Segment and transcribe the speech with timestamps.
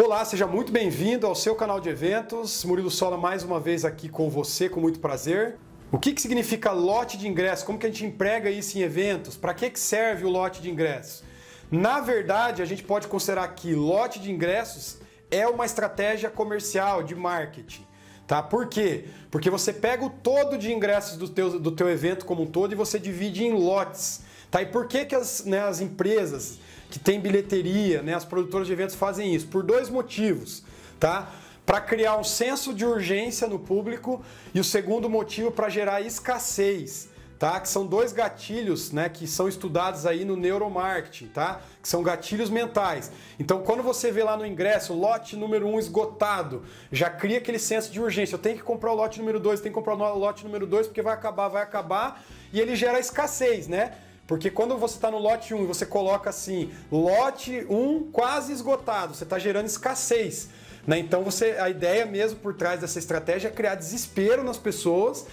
[0.00, 2.64] Olá, seja muito bem-vindo ao seu canal de eventos.
[2.64, 5.58] Murilo Sola mais uma vez aqui com você, com muito prazer.
[5.90, 7.62] O que, que significa lote de ingressos?
[7.62, 9.36] Como que a gente emprega isso em eventos?
[9.36, 11.22] Para que, que serve o lote de ingressos?
[11.70, 14.96] Na verdade, a gente pode considerar que lote de ingressos
[15.30, 17.86] é uma estratégia comercial de marketing.
[18.26, 18.42] Tá?
[18.42, 19.04] Por quê?
[19.30, 22.72] Porque você pega o todo de ingressos do teu, do teu evento como um todo
[22.72, 24.22] e você divide em lotes.
[24.52, 24.60] Tá?
[24.60, 26.58] E por que, que as, né, as empresas
[26.90, 29.46] que têm bilheteria, né, as produtoras de eventos fazem isso?
[29.46, 30.62] Por dois motivos.
[31.00, 31.32] Tá?
[31.64, 34.22] Para criar um senso de urgência no público
[34.54, 37.10] e o segundo motivo para gerar escassez
[37.42, 37.58] tá?
[37.58, 41.60] Que são dois gatilhos, né, que são estudados aí no neuromarketing, tá?
[41.82, 43.10] Que são gatilhos mentais.
[43.36, 46.62] Então, quando você vê lá no ingresso lote número 1 um esgotado,
[46.92, 48.36] já cria aquele senso de urgência.
[48.36, 50.86] Eu tenho que comprar o lote número 2, tenho que comprar o lote número 2
[50.86, 53.92] porque vai acabar, vai acabar, e ele gera escassez, né?
[54.32, 59.12] Porque quando você está no lote 1 e você coloca assim, lote 1 quase esgotado,
[59.14, 60.48] você está gerando escassez.
[60.86, 60.98] Né?
[61.00, 65.26] Então você, a ideia mesmo por trás dessa estratégia é criar desespero nas pessoas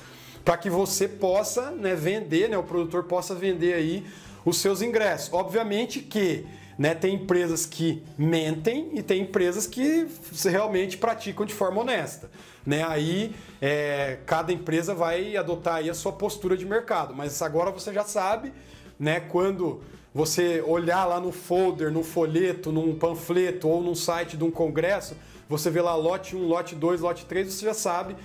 [0.44, 4.06] para que você possa né, vender, né, o produtor possa vender aí
[4.44, 5.32] os seus ingressos.
[5.32, 6.46] Obviamente que
[6.78, 10.10] né, tem empresas que mentem e tem empresas que
[10.44, 12.30] realmente praticam de forma honesta.
[12.66, 12.84] Né?
[12.84, 17.16] Aí é, cada empresa vai adotar aí a sua postura de mercado.
[17.16, 18.52] Mas agora você já sabe,
[19.00, 19.82] né, quando
[20.14, 25.16] você olhar lá no folder, no folheto, num panfleto ou num site de um congresso,
[25.48, 28.16] você vê lá lote 1, lote 2, lote 3, você já sabe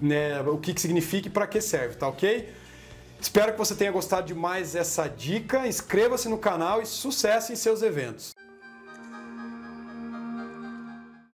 [0.00, 2.48] né, o que, que significa e para que serve, tá ok?
[3.20, 5.66] Espero que você tenha gostado de mais essa dica.
[5.66, 8.33] Inscreva-se no canal e sucesso em seus eventos.